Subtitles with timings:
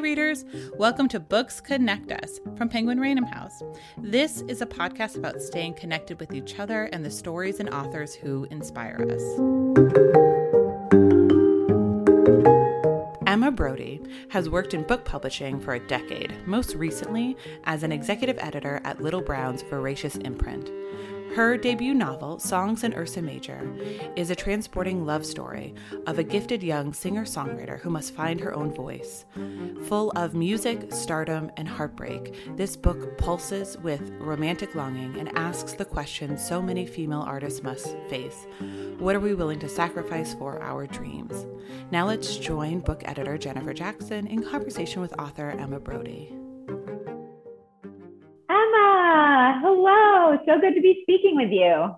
[0.00, 0.44] readers.
[0.78, 3.62] Welcome to Books Connect Us from Penguin Random House.
[3.98, 8.14] This is a podcast about staying connected with each other and the stories and authors
[8.14, 9.22] who inspire us.
[13.26, 14.00] Emma Brodie
[14.30, 19.02] has worked in book publishing for a decade, most recently as an executive editor at
[19.02, 20.70] Little Brown's Voracious imprint.
[21.34, 23.72] Her debut novel, Songs in Ursa Major,
[24.16, 25.74] is a transporting love story
[26.08, 29.26] of a gifted young singer songwriter who must find her own voice.
[29.84, 35.84] Full of music, stardom, and heartbreak, this book pulses with romantic longing and asks the
[35.84, 38.48] question so many female artists must face
[38.98, 41.46] What are we willing to sacrifice for our dreams?
[41.92, 46.39] Now let's join book editor Jennifer Jackson in conversation with author Emma Brodie.
[50.30, 50.56] Oh, hello.
[50.56, 51.96] So good to be speaking with you.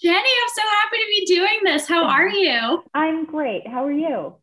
[0.00, 1.88] Jenny, I'm so happy to be doing this.
[1.88, 2.84] How are you?
[2.94, 3.66] I'm great.
[3.66, 4.34] How are you?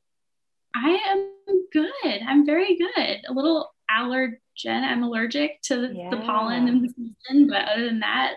[0.75, 2.21] I am good.
[2.27, 3.21] I'm very good.
[3.27, 4.39] A little allergen.
[4.65, 6.09] I'm allergic to yeah.
[6.09, 8.35] the pollen in the season, but other than that,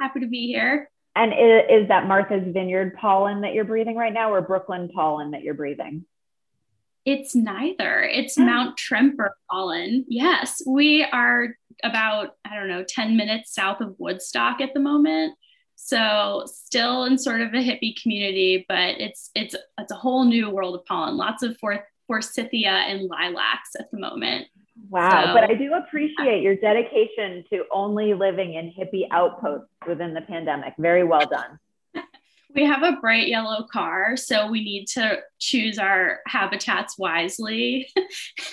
[0.00, 0.90] happy to be here.
[1.14, 5.30] And is, is that Martha's Vineyard pollen that you're breathing right now or Brooklyn pollen
[5.30, 6.04] that you're breathing?
[7.04, 8.02] It's neither.
[8.02, 8.42] It's oh.
[8.42, 10.04] Mount Tremper pollen.
[10.08, 15.34] Yes, we are about, I don't know, 10 minutes south of Woodstock at the moment.
[15.76, 20.50] So still in sort of a hippie community, but it's it's it's a whole new
[20.50, 21.16] world of pollen.
[21.16, 24.46] Lots of forth, forsythia and lilacs at the moment.
[24.90, 30.12] Wow, so, but I do appreciate your dedication to only living in hippie outposts within
[30.12, 30.74] the pandemic.
[30.78, 31.58] Very well done
[32.54, 37.88] we have a bright yellow car, so we need to choose our habitats wisely.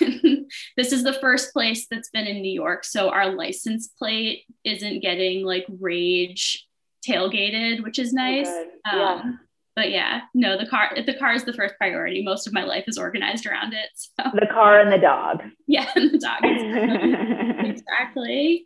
[0.76, 5.00] this is the first place that's been in New York, so our license plate isn't
[5.00, 6.66] getting like rage
[7.06, 8.48] tailgated, which is nice.
[8.48, 9.12] Oh, yeah.
[9.12, 9.40] Um,
[9.78, 12.24] but yeah, no, the car the car is the first priority.
[12.24, 13.88] Most of my life is organized around it.
[13.94, 14.24] So.
[14.34, 15.42] The car and the dog.
[15.70, 16.38] Yeah, and the dog.
[17.64, 18.64] exactly.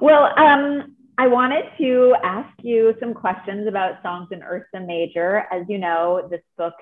[0.00, 5.44] Well, um, I wanted to ask you some questions about songs in Ursa Major.
[5.52, 6.74] As you know, this book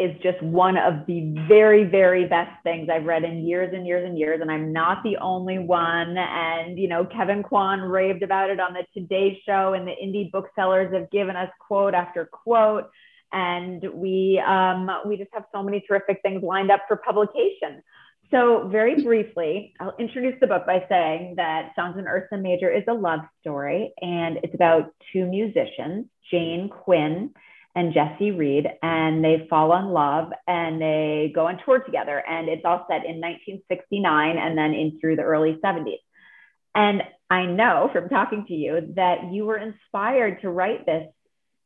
[0.00, 4.04] is just one of the very, very best things I've read in years and years
[4.04, 4.40] and years.
[4.40, 6.16] And I'm not the only one.
[6.16, 10.30] And, you know, Kevin Kwan raved about it on the Today Show, and the indie
[10.30, 12.88] booksellers have given us quote after quote.
[13.32, 17.82] And we, um, we just have so many terrific things lined up for publication.
[18.30, 22.84] So, very briefly, I'll introduce the book by saying that Songs in Ursa Major is
[22.86, 27.30] a love story, and it's about two musicians, Jane Quinn
[27.74, 32.22] and Jesse Reed, and they fall in love and they go on tour together.
[32.28, 36.00] And it's all set in 1969 and then in through the early 70s.
[36.74, 41.06] And I know from talking to you that you were inspired to write this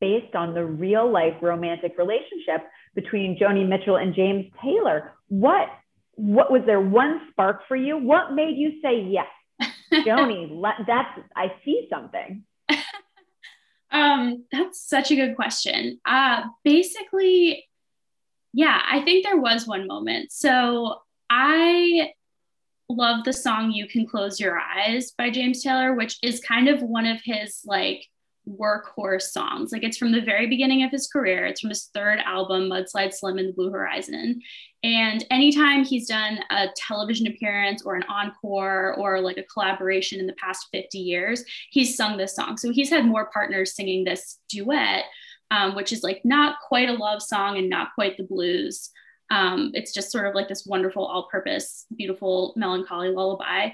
[0.00, 5.12] based on the real life romantic relationship between Joni Mitchell and James Taylor.
[5.28, 5.68] What
[6.14, 7.96] what was there one spark for you?
[7.96, 9.26] What made you say yes,
[9.92, 10.48] Joni?
[10.50, 12.44] let, that's I see something.
[13.90, 16.00] um, that's such a good question.
[16.04, 17.66] Uh, basically,
[18.52, 20.32] yeah, I think there was one moment.
[20.32, 22.12] So I
[22.88, 26.82] love the song "You Can Close Your Eyes" by James Taylor, which is kind of
[26.82, 28.06] one of his like
[28.48, 29.72] workhorse songs.
[29.72, 31.46] Like it's from the very beginning of his career.
[31.46, 34.40] It's from his third album, Mudslide Slim and the Blue Horizon.
[34.84, 40.26] And anytime he's done a television appearance or an encore or like a collaboration in
[40.26, 42.56] the past 50 years, he's sung this song.
[42.56, 45.04] So he's had more partners singing this duet,
[45.52, 48.90] um, which is like not quite a love song and not quite the blues.
[49.30, 53.70] Um, it's just sort of like this wonderful, all purpose, beautiful, melancholy lullaby.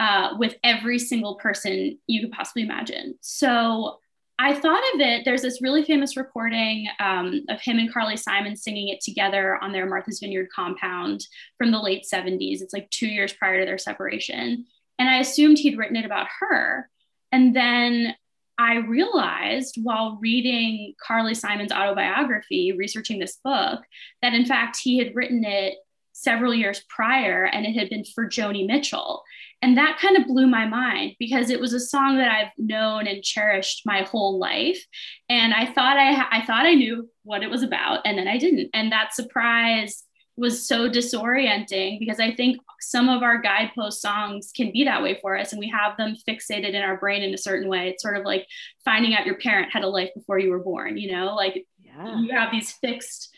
[0.00, 3.14] Uh, with every single person you could possibly imagine.
[3.20, 4.00] So
[4.38, 5.24] I thought of it.
[5.24, 9.70] There's this really famous recording um, of him and Carly Simon singing it together on
[9.70, 11.24] their Martha's Vineyard compound
[11.56, 12.60] from the late 70s.
[12.60, 14.66] It's like two years prior to their separation.
[14.98, 16.90] And I assumed he'd written it about her.
[17.30, 18.16] And then
[18.58, 23.82] I realized while reading Carly Simon's autobiography, researching this book,
[24.22, 25.74] that in fact he had written it
[26.14, 29.22] several years prior and it had been for Joni Mitchell.
[29.60, 33.06] And that kind of blew my mind because it was a song that I've known
[33.06, 34.82] and cherished my whole life.
[35.28, 38.38] And I thought I, I thought I knew what it was about and then I
[38.38, 38.70] didn't.
[38.72, 40.04] And that surprise
[40.36, 45.18] was so disorienting because I think some of our guidepost songs can be that way
[45.20, 47.88] for us and we have them fixated in our brain in a certain way.
[47.88, 48.46] It's sort of like
[48.84, 52.20] finding out your parent had a life before you were born, you know, like yeah.
[52.20, 53.33] you have these fixed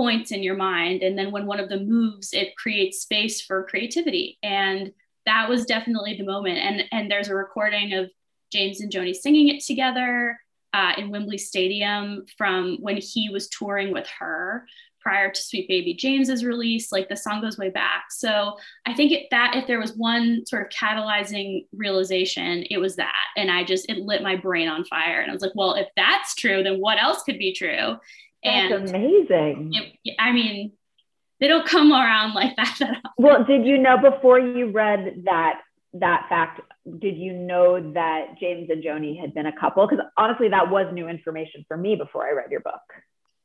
[0.00, 3.64] points in your mind and then when one of them moves it creates space for
[3.64, 4.90] creativity and
[5.26, 8.08] that was definitely the moment and and there's a recording of
[8.50, 10.38] james and joni singing it together
[10.72, 14.64] uh, in wembley stadium from when he was touring with her
[15.02, 16.92] prior to Sweet Baby James's release.
[16.92, 18.04] Like the song goes way back.
[18.10, 22.96] So I think it, that if there was one sort of catalyzing realization, it was
[22.96, 23.24] that.
[23.34, 25.22] And I just, it lit my brain on fire.
[25.22, 27.96] And I was like, well, if that's true, then what else could be true?
[28.44, 29.72] That's and amazing.
[30.04, 30.72] It, I mean,
[31.40, 32.76] they don't come around like that.
[32.80, 35.60] that well, did you know before you read that
[35.94, 36.60] that fact?
[36.98, 39.86] Did you know that James and Joni had been a couple?
[39.86, 42.80] Because honestly, that was new information for me before I read your book.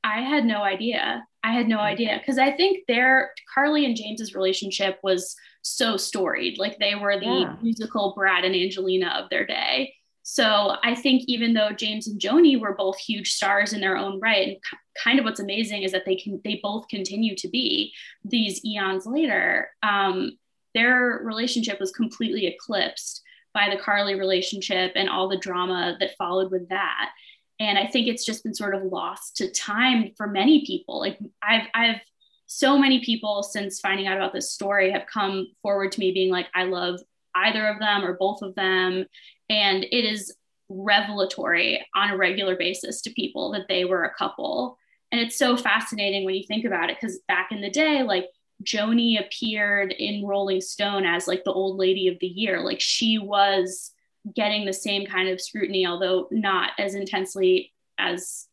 [0.03, 1.25] I had no idea.
[1.43, 6.59] I had no idea because I think their Carly and James's relationship was so storied.
[6.59, 7.55] Like they were the yeah.
[7.61, 9.93] musical Brad and Angelina of their day.
[10.27, 14.19] So I think even though James and Joni were both huge stars in their own
[14.19, 14.57] right, and
[14.97, 17.93] kind of what's amazing is that they can they both continue to be
[18.23, 19.69] these eons later.
[19.83, 20.39] Um,
[20.73, 23.21] their relationship was completely eclipsed
[23.53, 27.11] by the Carly relationship and all the drama that followed with that.
[27.59, 30.99] And I think it's just been sort of lost to time for many people.
[30.99, 32.01] Like I've I've
[32.47, 36.31] so many people since finding out about this story have come forward to me being
[36.31, 36.99] like, I love
[37.35, 39.05] either of them or both of them.
[39.49, 40.35] And it is
[40.69, 44.77] revelatory on a regular basis to people that they were a couple.
[45.11, 48.25] And it's so fascinating when you think about it, because back in the day, like
[48.63, 52.61] Joni appeared in Rolling Stone as like the old lady of the year.
[52.61, 53.91] Like she was
[54.33, 58.47] getting the same kind of scrutiny, although not as intensely as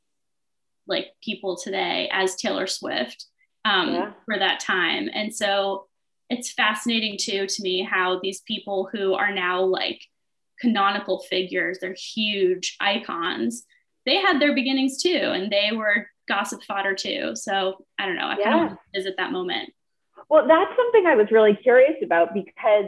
[0.87, 3.27] like people today as Taylor Swift
[3.65, 4.13] um, yeah.
[4.27, 5.09] for that time.
[5.15, 5.87] And so
[6.29, 10.03] it's fascinating too to me how these people who are now like
[10.63, 13.65] canonical figures, they're huge icons,
[14.07, 17.33] they had their beginnings too, and they were gossip fodder too.
[17.35, 18.27] So I don't know.
[18.27, 18.51] I yeah.
[18.51, 19.71] kind of visit that moment.
[20.29, 22.87] Well, that's something I was really curious about because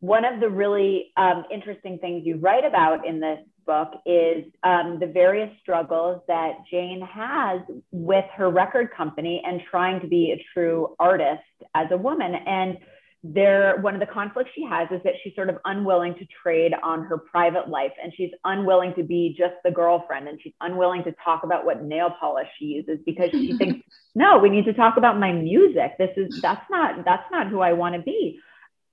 [0.00, 4.98] one of the really um, interesting things you write about in this book is um,
[5.00, 10.44] the various struggles that Jane has with her record company and trying to be a
[10.52, 11.42] true artist
[11.74, 12.34] as a woman.
[12.34, 12.78] And
[13.26, 16.72] there, one of the conflicts she has is that she's sort of unwilling to trade
[16.82, 21.02] on her private life and she's unwilling to be just the girlfriend and she's unwilling
[21.04, 23.80] to talk about what nail polish she uses because she thinks,
[24.14, 25.92] no, we need to talk about my music.
[25.98, 28.38] This is, that's not, that's not who I want to be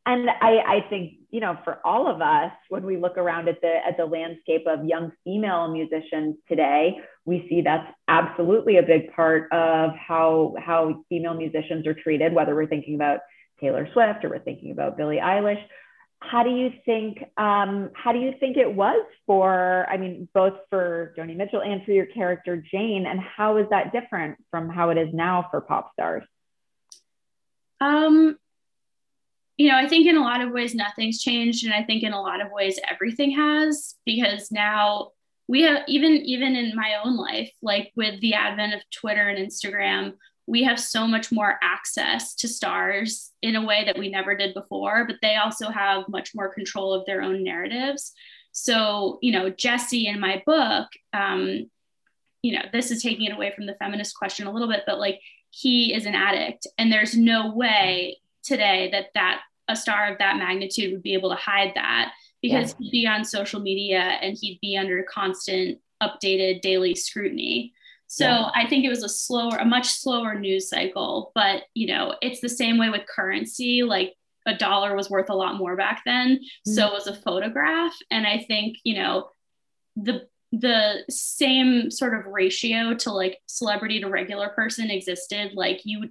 [0.05, 3.61] and I, I think you know for all of us when we look around at
[3.61, 9.13] the at the landscape of young female musicians today we see that's absolutely a big
[9.13, 13.19] part of how how female musicians are treated whether we're thinking about
[13.61, 15.61] taylor swift or we're thinking about billie eilish.
[16.23, 20.53] How do you think um, how do you think it was for i mean both
[20.69, 24.89] for joni mitchell and for your character jane and how is that different from how
[24.89, 26.23] it is now for pop stars?
[27.79, 28.37] Um
[29.57, 32.13] you know, I think in a lot of ways nothing's changed, and I think in
[32.13, 35.11] a lot of ways everything has because now
[35.47, 39.37] we have even even in my own life, like with the advent of Twitter and
[39.37, 40.13] Instagram,
[40.47, 44.53] we have so much more access to stars in a way that we never did
[44.53, 45.05] before.
[45.05, 48.13] But they also have much more control of their own narratives.
[48.51, 51.69] So, you know, Jesse in my book, um,
[52.41, 54.99] you know, this is taking it away from the feminist question a little bit, but
[54.99, 55.19] like
[55.51, 60.37] he is an addict, and there's no way today that that a star of that
[60.37, 62.11] magnitude would be able to hide that
[62.41, 62.75] because yeah.
[62.79, 67.73] he'd be on social media and he'd be under constant updated daily scrutiny.
[68.11, 68.49] So yeah.
[68.53, 72.41] I think it was a slower, a much slower news cycle, but you know, it's
[72.41, 73.83] the same way with currency.
[73.83, 74.15] Like
[74.45, 76.35] a dollar was worth a lot more back then.
[76.35, 76.73] Mm-hmm.
[76.73, 77.93] So was a photograph.
[78.11, 79.29] And I think, you know,
[79.95, 85.53] the the same sort of ratio to like celebrity to regular person existed.
[85.53, 86.09] Like you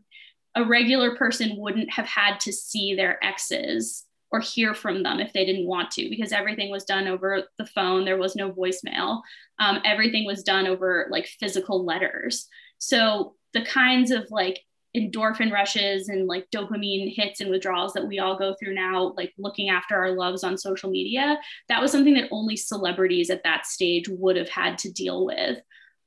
[0.55, 5.33] a regular person wouldn't have had to see their exes or hear from them if
[5.33, 8.05] they didn't want to because everything was done over the phone.
[8.05, 9.21] There was no voicemail.
[9.59, 12.47] Um, everything was done over like physical letters.
[12.79, 14.61] So the kinds of like
[14.97, 19.33] endorphin rushes and like dopamine hits and withdrawals that we all go through now like
[19.39, 23.67] looking after our loves on social media that was something that only celebrities at that
[23.67, 25.59] stage would have had to deal with.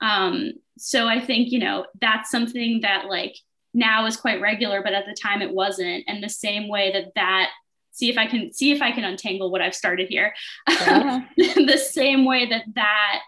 [0.01, 3.35] Um, so i think you know that's something that like
[3.73, 6.03] now is quite regular, but at the time it wasn't.
[6.07, 7.49] And the same way that that
[7.93, 10.33] see if I can see if I can untangle what I've started here.
[10.67, 11.21] Yeah.
[11.37, 13.19] the same way that that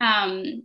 [0.00, 0.62] um,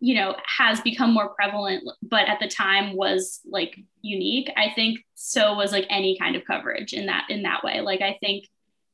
[0.00, 4.50] you know has become more prevalent, but at the time was like unique.
[4.56, 7.80] I think so was like any kind of coverage in that in that way.
[7.82, 8.46] Like I think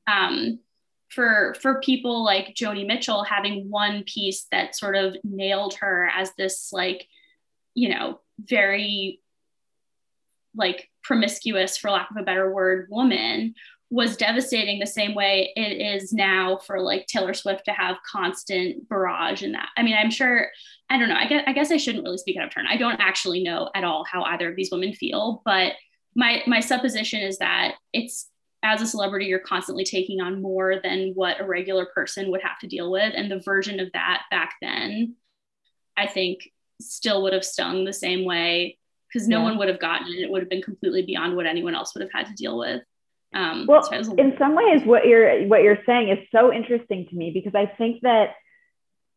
[0.07, 0.59] um,
[1.09, 6.33] for for people like Joni Mitchell having one piece that sort of nailed her as
[6.37, 7.07] this like
[7.75, 9.21] you know very
[10.57, 13.55] like promiscuous for lack of a better word woman
[13.95, 18.89] was devastating the same way it is now for like Taylor Swift to have constant
[18.89, 19.69] barrage in that.
[19.77, 20.49] I mean, I'm sure,
[20.91, 22.67] I don't know, I guess, I guess I shouldn't really speak out of turn.
[22.67, 25.75] I don't actually know at all how either of these women feel, but
[26.17, 28.29] my my supposition is that it's
[28.65, 32.59] as a celebrity, you're constantly taking on more than what a regular person would have
[32.61, 33.13] to deal with.
[33.15, 35.15] And the version of that back then,
[35.97, 39.45] I think, still would have stung the same way because no yeah.
[39.45, 40.23] one would have gotten it.
[40.23, 42.83] It would have been completely beyond what anyone else would have had to deal with.
[43.35, 47.17] Um, well, so in some ways, what you're what you're saying is so interesting to
[47.17, 48.35] me because I think that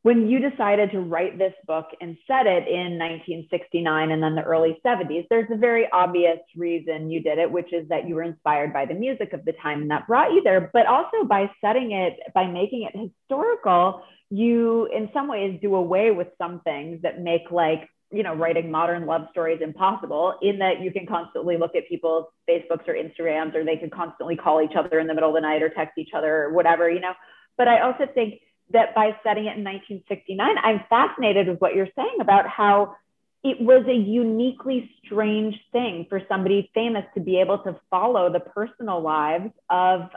[0.01, 4.41] when you decided to write this book and set it in 1969 and then the
[4.41, 8.23] early 70s, there's a very obvious reason you did it, which is that you were
[8.23, 10.69] inspired by the music of the time and that brought you there.
[10.71, 16.11] But also by setting it, by making it historical, you in some ways do away
[16.11, 20.81] with some things that make like you know writing modern love stories impossible in that
[20.81, 24.75] you can constantly look at people's facebooks or instagrams or they can constantly call each
[24.77, 27.13] other in the middle of the night or text each other or whatever you know?
[27.57, 31.89] But i also think that by setting it in 1969 i'm fascinated with what you're
[31.95, 32.95] saying about how
[33.43, 38.39] it was a uniquely strange thing for somebody famous to be able to follow the
[38.39, 40.09] personal lives of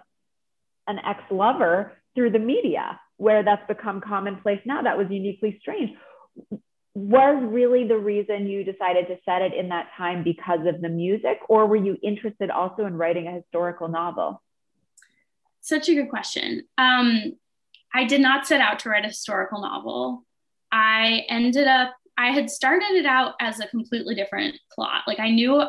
[0.86, 4.82] an ex-lover through the media where that's become commonplace now.
[4.82, 5.90] That was uniquely strange
[6.94, 10.88] was really the reason you decided to set it in that time because of the
[10.88, 14.42] music, or were you interested also in writing a historical novel?
[15.60, 16.64] Such a good question.
[16.78, 17.34] Um,
[17.94, 20.24] I did not set out to write a historical novel.
[20.72, 25.02] I ended up, I had started it out as a completely different plot.
[25.06, 25.62] Like I knew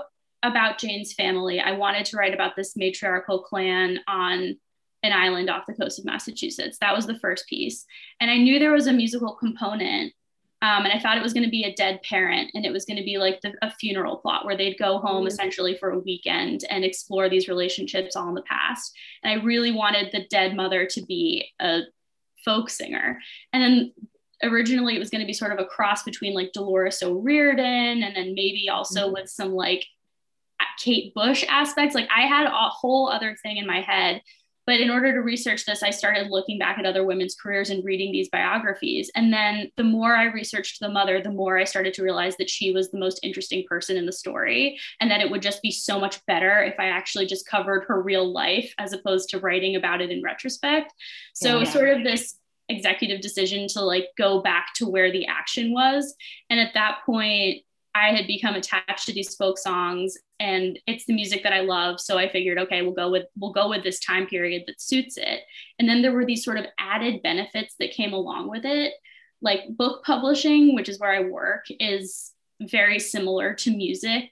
[0.44, 1.60] about Jane's family.
[1.60, 4.58] I wanted to write about this matriarchal clan on
[5.04, 6.78] an island off the coast of Massachusetts.
[6.80, 7.86] That was the first piece.
[8.20, 10.14] And I knew there was a musical component
[10.62, 12.86] um, and I thought it was going to be a dead parent and it was
[12.86, 15.28] going to be like the, a funeral plot where they'd go home mm-hmm.
[15.28, 18.94] essentially for a weekend and explore these relationships all in the past.
[19.24, 21.82] And I really wanted the dead mother to be a
[22.46, 23.20] folk singer.
[23.54, 23.94] And then
[24.44, 28.16] originally it was going to be sort of a cross between like Dolores O'Riordan and
[28.16, 29.14] then maybe also mm-hmm.
[29.14, 29.84] with some like
[30.80, 31.96] Kate Bush aspects.
[31.96, 34.22] Like I had a whole other thing in my head
[34.66, 37.84] but in order to research this, I started looking back at other women's careers and
[37.84, 39.10] reading these biographies.
[39.16, 42.50] And then the more I researched the mother, the more I started to realize that
[42.50, 45.72] she was the most interesting person in the story and that it would just be
[45.72, 49.76] so much better if I actually just covered her real life as opposed to writing
[49.76, 50.94] about it in retrospect.
[51.34, 51.64] So, yeah.
[51.66, 52.38] sort of this
[52.70, 56.16] executive decision to like go back to where the action was.
[56.50, 61.14] And at that point, I had become attached to these folk songs and it's the
[61.14, 62.00] music that I love.
[62.00, 65.18] So I figured, okay, we'll go with we'll go with this time period that suits
[65.18, 65.42] it.
[65.78, 68.94] And then there were these sort of added benefits that came along with it.
[69.42, 72.32] Like book publishing, which is where I work, is
[72.62, 74.30] very similar to music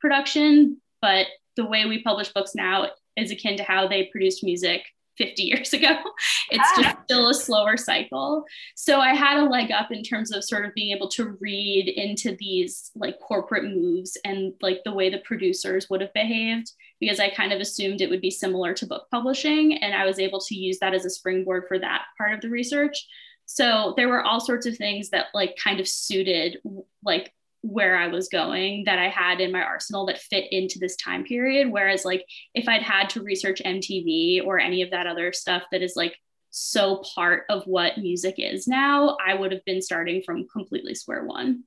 [0.00, 4.82] production, but the way we publish books now is akin to how they produced music
[5.18, 5.88] 50 years ago.
[6.50, 7.00] It's just ah.
[7.04, 8.44] still a slower cycle.
[8.76, 11.88] So I had a leg up in terms of sort of being able to read
[11.88, 17.18] into these like corporate moves and like the way the producers would have behaved because
[17.18, 19.78] I kind of assumed it would be similar to book publishing.
[19.78, 22.50] And I was able to use that as a springboard for that part of the
[22.50, 23.06] research.
[23.46, 26.58] So there were all sorts of things that like kind of suited
[27.02, 27.32] like
[27.64, 31.24] where I was going that I had in my arsenal that fit into this time
[31.24, 31.72] period.
[31.72, 35.80] Whereas, like, if I'd had to research MTV or any of that other stuff that
[35.80, 36.14] is like
[36.50, 41.24] so part of what music is now, I would have been starting from completely square
[41.24, 41.64] one.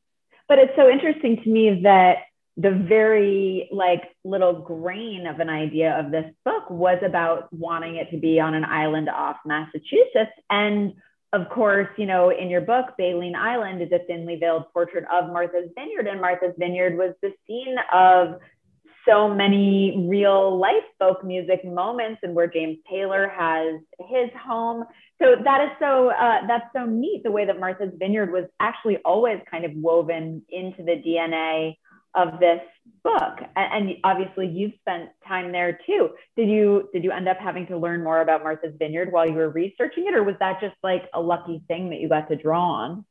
[0.48, 2.18] But it's so interesting to me that
[2.58, 8.12] the very like little grain of an idea of this book was about wanting it
[8.12, 10.94] to be on an island off Massachusetts and
[11.34, 15.32] of course, you know, in your book, Baleen Island is a thinly veiled portrait of
[15.32, 18.40] Martha's Vineyard, and Martha's Vineyard was the scene of
[19.08, 24.84] so many real life folk music moments and where James Taylor has his home.
[25.22, 28.98] So that is so uh, that's so neat the way that Martha's Vineyard was actually
[29.06, 31.78] always kind of woven into the DNA
[32.16, 32.62] of this
[33.04, 33.40] book.
[33.56, 36.10] And obviously you've spent time there too.
[36.36, 39.36] Did you did you end up having to learn more about martha's vineyard while you
[39.36, 42.36] were researching it or was that just like a lucky thing that you got to
[42.36, 43.06] draw on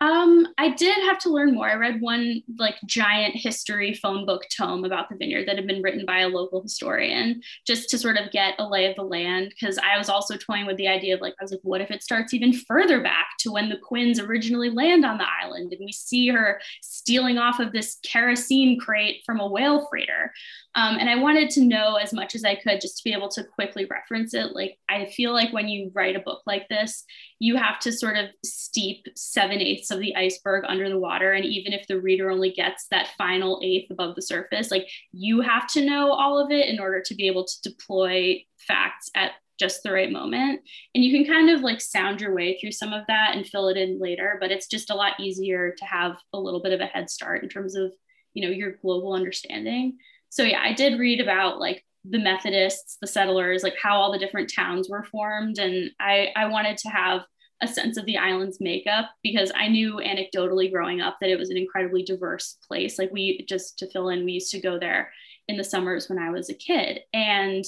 [0.00, 1.68] um, I did have to learn more.
[1.68, 5.82] I read one like giant history phone book tome about the vineyard that had been
[5.82, 9.52] written by a local historian just to sort of get a lay of the land.
[9.60, 11.90] Cause I was also toying with the idea of like, I was like, what if
[11.90, 15.84] it starts even further back to when the Quinns originally land on the island and
[15.84, 20.32] we see her stealing off of this kerosene crate from a whale freighter?
[20.78, 23.28] Um, and I wanted to know as much as I could just to be able
[23.30, 24.54] to quickly reference it.
[24.54, 27.02] Like, I feel like when you write a book like this,
[27.40, 31.32] you have to sort of steep seven eighths of the iceberg under the water.
[31.32, 35.40] And even if the reader only gets that final eighth above the surface, like, you
[35.40, 39.32] have to know all of it in order to be able to deploy facts at
[39.58, 40.60] just the right moment.
[40.94, 43.66] And you can kind of like sound your way through some of that and fill
[43.66, 46.80] it in later, but it's just a lot easier to have a little bit of
[46.80, 47.92] a head start in terms of,
[48.34, 53.06] you know, your global understanding so yeah, I did read about like the Methodists, the
[53.06, 55.58] settlers, like how all the different towns were formed.
[55.58, 57.22] And I, I wanted to have
[57.60, 61.50] a sense of the island's makeup because I knew anecdotally growing up that it was
[61.50, 62.98] an incredibly diverse place.
[62.98, 65.10] Like we just to fill in, we used to go there
[65.48, 67.00] in the summers when I was a kid.
[67.12, 67.64] And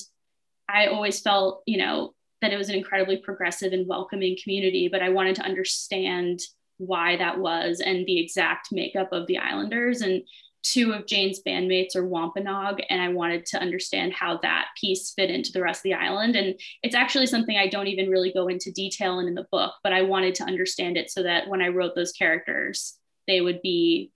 [0.69, 5.03] I always felt, you know, that it was an incredibly progressive and welcoming community, but
[5.03, 6.41] I wanted to understand
[6.79, 10.01] why that was and the exact makeup of the islanders.
[10.01, 10.23] And
[10.63, 15.31] two of Jane's bandmates are Wampanoag, and I wanted to understand how that piece fit
[15.31, 16.37] into the rest of the island.
[16.37, 19.73] And it's actually something I don't even really go into detail in in the book,
[19.83, 23.63] but I wanted to understand it so that when I wrote those characters, they would
[23.63, 24.13] be,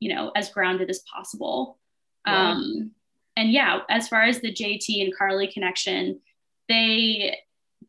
[0.00, 1.78] you know, as grounded as possible.
[2.26, 2.50] Yeah.
[2.50, 2.92] Um,
[3.36, 6.20] and yeah, as far as the JT and Carly connection,
[6.68, 7.38] they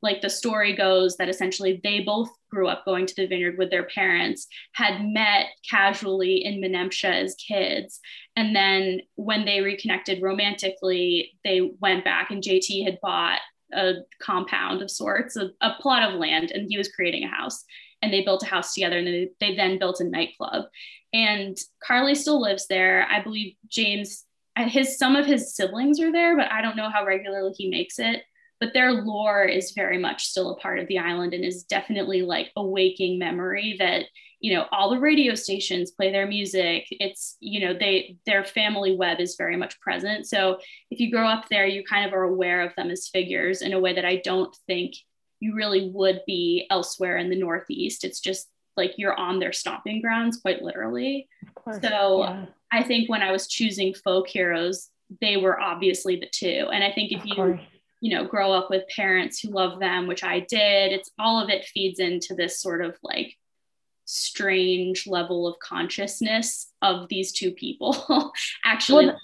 [0.02, 3.70] like the story goes that essentially they both grew up going to the vineyard with
[3.70, 8.00] their parents, had met casually in Menemsha as kids.
[8.36, 13.40] And then when they reconnected romantically, they went back and JT had bought
[13.74, 17.64] a compound of sorts, a, a plot of land, and he was creating a house.
[18.02, 20.66] And they built a house together and they, they then built a nightclub.
[21.12, 23.06] And Carly still lives there.
[23.10, 24.24] I believe James,
[24.56, 28.00] his some of his siblings are there, but I don't know how regularly he makes
[28.00, 28.24] it
[28.60, 32.22] but their lore is very much still a part of the island and is definitely
[32.22, 34.06] like a waking memory that
[34.42, 36.86] you know all the radio stations play their music.
[36.92, 40.28] It's you know they their family web is very much present.
[40.28, 40.60] So
[40.92, 43.74] if you grow up there you kind of are aware of them as figures in
[43.74, 44.96] a way that i don't think
[45.40, 48.04] you really would be elsewhere in the northeast.
[48.04, 51.28] It's just like you're on their stomping grounds quite literally.
[51.56, 52.46] Course, so yeah.
[52.72, 54.90] i think when i was choosing folk heroes
[55.22, 56.70] they were obviously the two.
[56.72, 57.60] And i think if you
[58.02, 60.92] you know grow up with parents who love them which i did.
[60.92, 63.36] It's all of it feeds into this sort of like
[64.06, 68.32] strange level of consciousness of these two people
[68.66, 69.08] actually.
[69.08, 69.20] Well,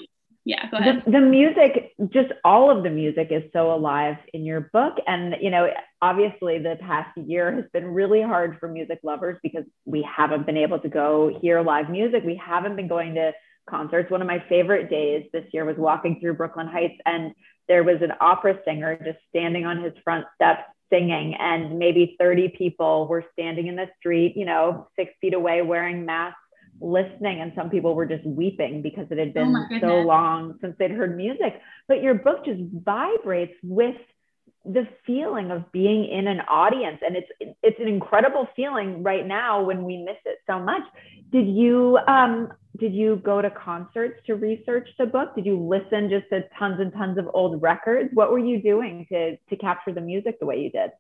[0.48, 1.02] yeah go ahead.
[1.08, 4.94] the, the, music just all of the music is so alive in your book.
[5.08, 5.70] And you know
[6.02, 10.58] obviously the past year has been really hard for music lovers because we haven't been
[10.58, 12.24] able to go hear live music.
[12.24, 13.34] We haven't been going to
[13.68, 14.12] concerts.
[14.12, 17.34] One of my favorite days this year was walking through brooklyn heights and
[17.68, 22.50] there was an opera singer just standing on his front steps singing and maybe 30
[22.58, 26.40] people were standing in the street you know six feet away wearing masks
[26.82, 30.58] listening and some people were just weeping because it had oh been oh so long
[30.62, 31.62] since they'd heard music.
[31.88, 33.96] But your book just vibrates with
[34.66, 39.64] the feeling of being in an audience and it's it's an incredible feeling right now
[39.64, 40.82] when we miss it so much.
[41.32, 45.36] Did you um did you go to concerts to research the book?
[45.36, 48.10] Did you listen just to tons and tons of old records?
[48.14, 50.92] What were you doing to to capture the music the way you did?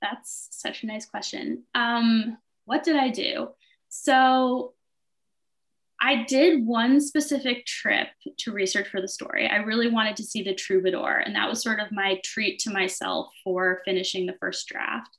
[0.00, 1.64] That's such a nice question.
[1.74, 3.48] Um what did i do?
[3.88, 4.74] So
[6.00, 8.08] I did one specific trip
[8.38, 9.48] to research for the story.
[9.48, 12.70] I really wanted to see the troubadour, and that was sort of my treat to
[12.70, 15.10] myself for finishing the first draft.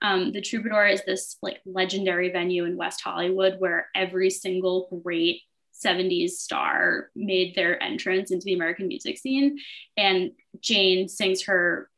[0.00, 5.42] Um, the troubadour is this like legendary venue in West Hollywood where every single great
[5.84, 9.58] 70s star made their entrance into the American music scene.
[9.96, 11.88] And Jane sings her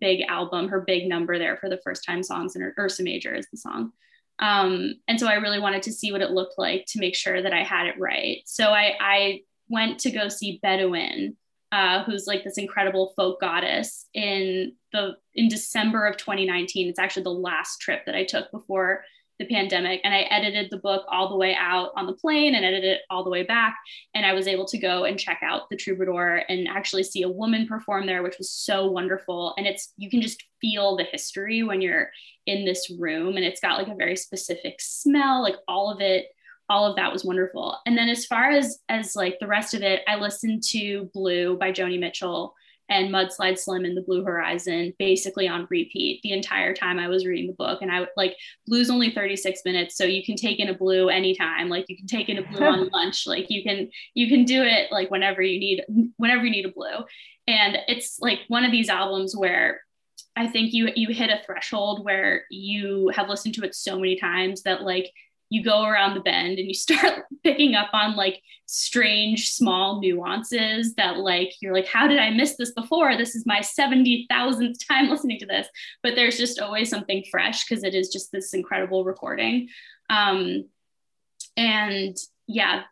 [0.00, 3.46] big album, her big number there for the first time songs, and Ursa Major is
[3.50, 3.92] the song.
[4.38, 7.42] Um, and so I really wanted to see what it looked like to make sure
[7.42, 8.38] that I had it right.
[8.44, 11.36] So I, I went to go see Bedouine,
[11.70, 16.88] uh, who's like this incredible folk goddess in the in December of 2019.
[16.88, 19.04] It's actually the last trip that I took before
[19.42, 22.64] the pandemic and I edited the book all the way out on the plane and
[22.64, 23.76] edited it all the way back.
[24.14, 27.28] And I was able to go and check out the troubadour and actually see a
[27.28, 29.54] woman perform there, which was so wonderful.
[29.56, 32.10] And it's, you can just feel the history when you're
[32.46, 36.26] in this room and it's got like a very specific smell, like all of it
[36.70, 37.76] all of that was wonderful.
[37.84, 41.58] And then as far as as like the rest of it, I listened to Blue
[41.58, 42.54] by Joni Mitchell
[42.88, 47.24] and Mudslide Slim and the Blue Horizon basically on repeat the entire time I was
[47.24, 47.80] reading the book.
[47.80, 51.08] And I would like blue's only 36 minutes, so you can take in a blue
[51.08, 51.68] anytime.
[51.68, 53.26] Like you can take in a blue on lunch.
[53.26, 55.84] Like you can you can do it like whenever you need
[56.16, 57.04] whenever you need a blue.
[57.46, 59.80] And it's like one of these albums where
[60.36, 64.16] I think you you hit a threshold where you have listened to it so many
[64.16, 65.10] times that like
[65.52, 70.94] you go around the bend and you start picking up on like strange small nuances
[70.94, 73.16] that like you're like how did i miss this before?
[73.16, 75.68] This is my 70,000th time listening to this.
[76.02, 79.68] But there's just always something fresh because it is just this incredible recording.
[80.08, 80.68] Um,
[81.56, 82.82] and yeah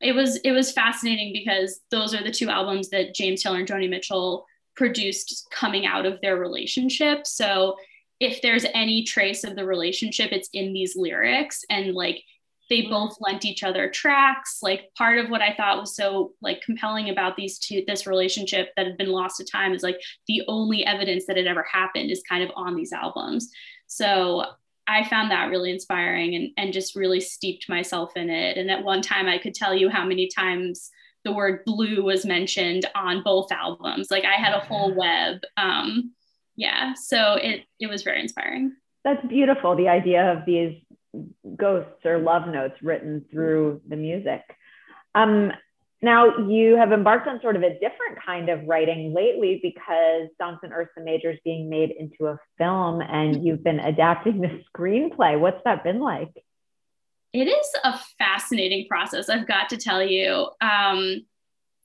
[0.00, 3.68] it was it was fascinating because those are the two albums that james taylor and
[3.68, 7.26] joni mitchell produced coming out of their relationship.
[7.26, 7.76] So
[8.20, 11.64] if there's any trace of the relationship, it's in these lyrics.
[11.68, 12.22] And like
[12.70, 12.90] they mm-hmm.
[12.90, 14.58] both lent each other tracks.
[14.62, 18.70] Like part of what I thought was so like compelling about these two, this relationship
[18.76, 22.10] that had been lost to time is like the only evidence that it ever happened
[22.10, 23.50] is kind of on these albums.
[23.86, 24.44] So
[24.86, 28.58] I found that really inspiring and, and just really steeped myself in it.
[28.58, 30.90] And at one time I could tell you how many times
[31.24, 34.10] the word blue was mentioned on both albums.
[34.10, 34.98] Like I had a whole mm-hmm.
[34.98, 35.40] web.
[35.56, 36.12] Um,
[36.56, 38.72] yeah so it it was very inspiring.
[39.04, 40.80] That's beautiful the idea of these
[41.56, 44.40] ghosts or love notes written through the music.
[45.14, 45.52] Um,
[46.02, 50.58] now you have embarked on sort of a different kind of writing lately because songs
[50.62, 55.38] in ursa major is being made into a film and you've been adapting the screenplay.
[55.38, 56.44] What's that been like?
[57.32, 60.48] It is a fascinating process i've got to tell you.
[60.60, 61.24] Um,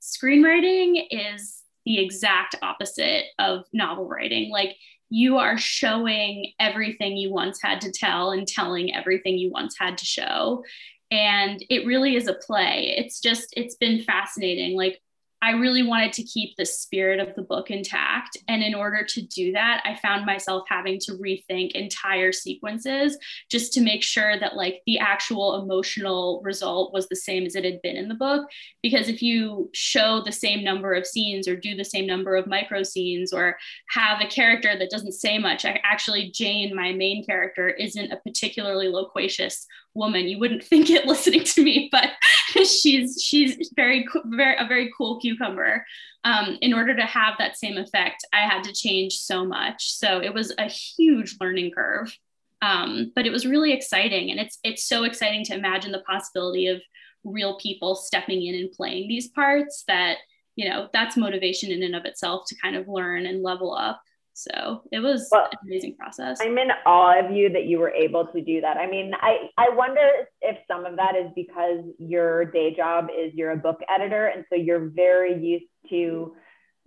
[0.02, 4.50] screenwriting is the exact opposite of novel writing.
[4.50, 4.76] Like
[5.08, 9.98] you are showing everything you once had to tell and telling everything you once had
[9.98, 10.64] to show.
[11.10, 12.94] And it really is a play.
[12.96, 14.76] It's just, it's been fascinating.
[14.76, 15.00] Like
[15.42, 18.36] I really wanted to keep the spirit of the book intact.
[18.46, 23.16] And in order to do that, I found myself having to rethink entire sequences
[23.50, 27.64] just to make sure that like the actual emotional result was the same as it
[27.64, 28.48] had been in the book.
[28.82, 32.46] Because if you show the same number of scenes or do the same number of
[32.46, 33.56] micro scenes or
[33.88, 38.88] have a character that doesn't say much, actually, Jane, my main character, isn't a particularly
[38.88, 40.28] loquacious woman.
[40.28, 42.10] You wouldn't think it listening to me, but
[42.64, 45.84] she's she's very very a very cool cucumber.
[46.24, 49.92] Um, in order to have that same effect, I had to change so much.
[49.92, 52.14] So it was a huge learning curve.
[52.62, 56.66] Um, but it was really exciting, and it's it's so exciting to imagine the possibility
[56.66, 56.82] of
[57.24, 59.84] real people stepping in and playing these parts.
[59.88, 60.18] That
[60.56, 64.02] you know that's motivation in and of itself to kind of learn and level up.
[64.40, 66.38] So it was well, an amazing process.
[66.40, 68.76] I'm in awe of you that you were able to do that.
[68.76, 70.08] I mean, I, I wonder
[70.40, 74.28] if some of that is because your day job is you're a book editor.
[74.28, 76.34] And so you're very used to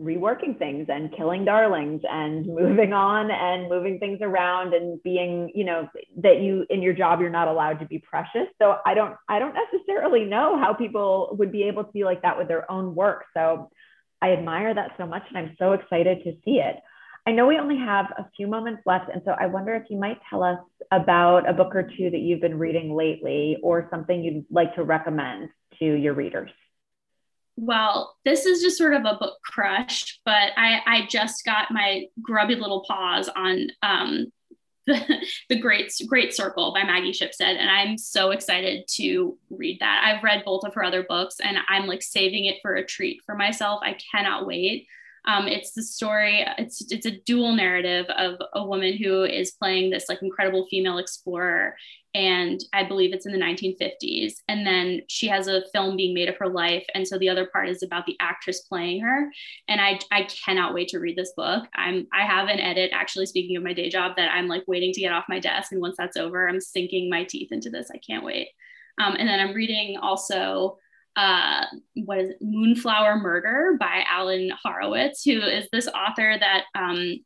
[0.02, 5.63] reworking things and killing darlings and moving on and moving things around and being you
[5.63, 5.88] know
[6.18, 9.38] that you in your job you're not allowed to be precious so i don't i
[9.38, 12.96] don't necessarily know how people would be able to be like that with their own
[12.96, 13.70] work so
[14.20, 16.78] i admire that so much and i'm so excited to see it
[17.26, 19.98] I know we only have a few moments left, and so I wonder if you
[19.98, 20.60] might tell us
[20.92, 24.84] about a book or two that you've been reading lately or something you'd like to
[24.84, 26.52] recommend to your readers.
[27.56, 32.08] Well, this is just sort of a book crush, but I, I just got my
[32.22, 34.32] grubby little paws on um,
[34.88, 40.04] the, the Great Great Circle by Maggie Shipstead, and I'm so excited to read that.
[40.04, 43.22] I've read both of her other books, and I'm like saving it for a treat
[43.26, 43.80] for myself.
[43.82, 44.88] I cannot wait.
[45.26, 46.46] Um, it's the story.
[46.58, 50.98] It's it's a dual narrative of a woman who is playing this like incredible female
[50.98, 51.76] explorer,
[52.14, 54.34] and I believe it's in the 1950s.
[54.50, 57.46] And then she has a film being made of her life, and so the other
[57.46, 59.30] part is about the actress playing her.
[59.70, 61.64] And I I cannot wait to read this book.
[61.74, 63.26] I'm I have an edit actually.
[63.26, 65.80] Speaking of my day job, that I'm like waiting to get off my desk, and
[65.80, 67.90] once that's over, I'm sinking my teeth into this.
[67.94, 68.50] I can't wait.
[69.02, 70.78] Um, and then I'm reading also
[71.15, 72.38] uh, what is it?
[72.41, 77.19] Moonflower Murder by Alan Horowitz, who is this author that um,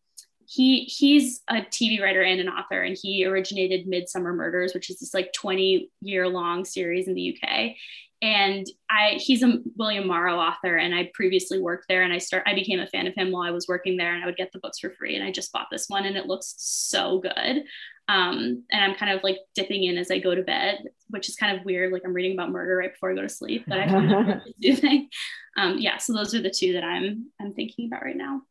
[0.45, 4.99] he he's a TV writer and an author, and he originated Midsomer Murders, which is
[4.99, 7.75] this like 20 year long series in the UK.
[8.21, 12.43] And I he's a William Morrow author, and I previously worked there, and I start
[12.45, 14.51] I became a fan of him while I was working there, and I would get
[14.51, 17.63] the books for free, and I just bought this one, and it looks so good.
[18.09, 21.35] Um, and I'm kind of like dipping in as I go to bed, which is
[21.35, 21.91] kind of weird.
[21.91, 24.41] Like I'm reading about murder right before I go to sleep, but I kind of
[25.57, 28.41] Um, yeah, so those are the two that I'm I'm thinking about right now.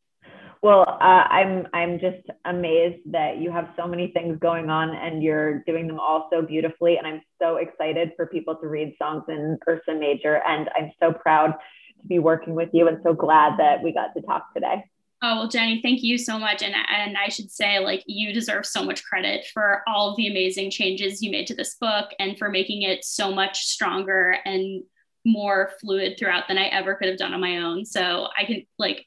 [0.63, 5.23] Well, uh, I'm I'm just amazed that you have so many things going on and
[5.23, 6.97] you're doing them all so beautifully.
[6.97, 10.43] And I'm so excited for people to read songs in Ursa Major.
[10.47, 11.53] And I'm so proud
[12.01, 14.85] to be working with you and so glad that we got to talk today.
[15.23, 16.63] Oh, well, Jenny, thank you so much.
[16.63, 20.29] And, and I should say, like, you deserve so much credit for all of the
[20.29, 24.83] amazing changes you made to this book and for making it so much stronger and
[25.25, 27.87] more fluid throughout than I ever could have done on my own.
[27.87, 29.07] So I can, like,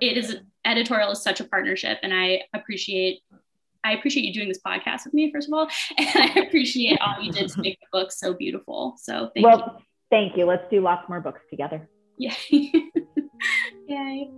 [0.00, 3.20] it is editorial is such a partnership, and I appreciate
[3.82, 5.68] I appreciate you doing this podcast with me, first of all.
[5.98, 8.94] And I appreciate all you did to make the book so beautiful.
[8.98, 9.84] So thank well, you.
[10.10, 10.44] Thank you.
[10.44, 11.88] Let's do lots more books together.
[12.18, 12.34] Yeah.
[13.88, 14.30] Yay.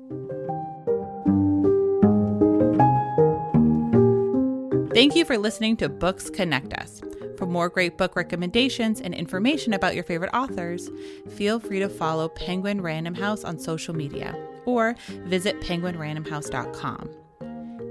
[4.95, 7.01] Thank you for listening to Books Connect Us.
[7.39, 10.91] For more great book recommendations and information about your favorite authors,
[11.31, 17.09] feel free to follow Penguin Random House on social media or visit penguinrandomhouse.com.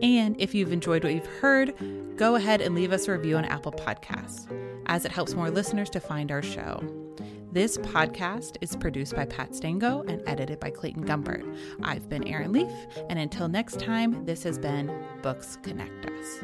[0.04, 1.74] And if you've enjoyed what you've heard,
[2.18, 4.46] go ahead and leave us a review on Apple Podcasts,
[4.86, 6.84] as it helps more listeners to find our show.
[7.52, 11.58] This podcast is produced by Pat Stango and edited by Clayton Gumbert.
[11.82, 12.72] I've been Erin Leaf,
[13.10, 16.44] and until next time, this has been Books Connect Us.